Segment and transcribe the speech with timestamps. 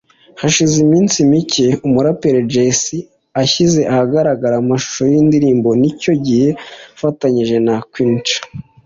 [0.41, 2.83] Hashize iminsi mike umuraperi Jay C
[3.41, 6.49] ashyize ahagaragara amashusho y’indirimbo Nicyo Gihe
[6.95, 8.39] afatanyije na Queen Cha